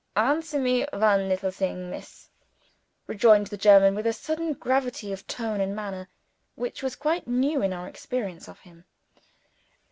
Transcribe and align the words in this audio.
"Answer 0.15 0.59
me 0.59 0.83
one 0.91 1.29
little 1.29 1.51
thing, 1.51 1.91
Miss," 1.91 2.27
rejoined 3.05 3.45
the 3.45 3.55
German, 3.55 3.93
with 3.93 4.07
a 4.07 4.13
sudden 4.13 4.53
gravity 4.53 5.13
of 5.13 5.27
tone 5.27 5.61
and 5.61 5.75
manner 5.75 6.09
which 6.55 6.81
was 6.81 6.95
quite 6.95 7.27
new 7.27 7.61
in 7.61 7.71
our 7.71 7.87
experience 7.87 8.47
of 8.49 8.61
him. 8.61 8.85